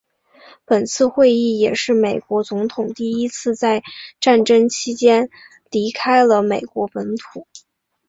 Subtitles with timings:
[0.65, 3.83] 本次会议也是美国总统第一次在
[4.19, 5.29] 战争期间
[5.69, 7.45] 离开了美国本土。